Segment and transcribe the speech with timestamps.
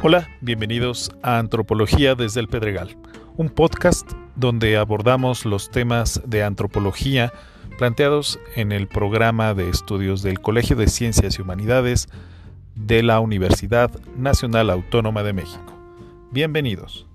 [0.00, 2.96] Hola, bienvenidos a Antropología desde el Pedregal,
[3.36, 7.32] un podcast donde abordamos los temas de antropología
[7.78, 12.06] planteados en el programa de estudios del Colegio de Ciencias y Humanidades
[12.76, 15.76] de la Universidad Nacional Autónoma de México.
[16.30, 17.07] Bienvenidos.